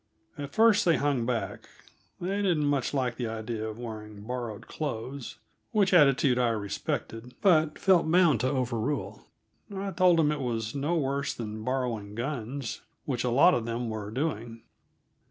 [0.35, 1.69] At first they hung back.
[2.19, 5.37] They didn't much like the idea of wearing borrowed clothes
[5.69, 9.21] which attitude I respected, but felt bound to overrule.
[9.71, 13.91] I told them it was no worse than borrowing guns, which a lot of them
[13.91, 14.63] were doing.